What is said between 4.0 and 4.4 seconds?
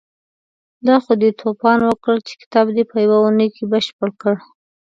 کړ.